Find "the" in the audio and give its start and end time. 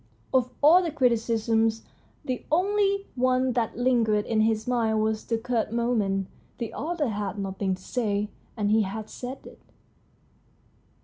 0.81-0.89, 2.25-2.43, 5.25-5.37, 6.57-6.73